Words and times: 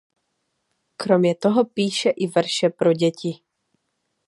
Kromě 0.97 1.35
toho 1.35 1.65
píše 1.65 2.09
i 2.09 2.27
verše 2.27 2.69
pro 2.69 2.93
děti. 2.93 3.39